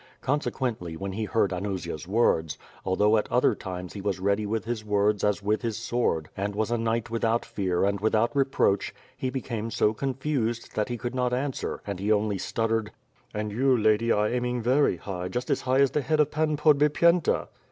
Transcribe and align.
Consequently, 0.21 0.97
w^hen 0.97 1.13
he 1.13 1.25
heard 1.25 1.51
Anusia's 1.53 2.07
words, 2.07 2.57
although 2.83 3.17
at 3.17 3.31
other 3.31 3.53
times 3.53 3.93
he 3.93 4.01
was 4.01 4.19
ready 4.19 4.47
with 4.47 4.65
his 4.65 4.83
words 4.83 5.23
as 5.23 5.43
with 5.43 5.61
his 5.61 5.77
sword, 5.77 6.27
and 6.35 6.55
was 6.55 6.71
a 6.71 6.77
knight 6.79 7.11
without 7.11 7.45
fear 7.45 7.85
and 7.85 7.99
without 7.99 8.35
re 8.35 8.43
proach, 8.45 8.93
he 9.15 9.29
became 9.29 9.69
so 9.69 9.93
confused 9.93 10.73
that 10.75 10.89
he 10.89 10.97
could 10.97 11.13
not 11.13 11.33
answer, 11.35 11.83
and 11.85 11.99
he 11.99 12.11
only 12.11 12.39
stuttered: 12.39 12.89
"And 13.31 13.51
you, 13.51 13.77
too, 13.77 13.77
lady, 13.83 14.11
are 14.11 14.27
aiming 14.27 14.63
very 14.63 14.97
high, 14.97 15.27
just 15.27 15.51
as 15.51 15.61
high 15.61 15.81
as 15.81 15.91
the 15.91 16.01
head 16.01 16.19
of 16.19 16.31
Pan 16.31 16.57
Podbipyenta." 16.57 17.49